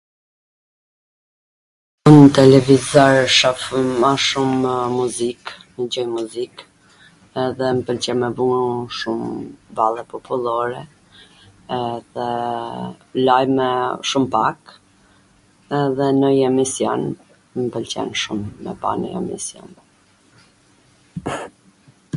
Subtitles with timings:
[2.11, 3.63] Un televizor shof
[4.03, 5.43] ma shumw muzik,
[5.75, 6.55] dwgjoj muzik,
[7.43, 8.47] edhe mw pwlqen me vu
[9.01, 9.21] shum
[9.81, 10.81] valle popullore,
[11.83, 12.27] edhe
[13.29, 13.69] lajme
[14.13, 14.59] shum pak,
[15.81, 16.93] edhe nonjw emisjo
[17.55, 19.69] mw pwlqen shum me pa nonje emision.